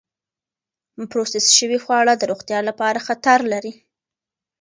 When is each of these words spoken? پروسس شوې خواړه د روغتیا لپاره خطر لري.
پروسس 1.11 1.45
شوې 1.57 1.77
خواړه 1.83 2.13
د 2.17 2.23
روغتیا 2.31 2.59
لپاره 2.69 2.99
خطر 3.07 3.39
لري. 3.53 3.73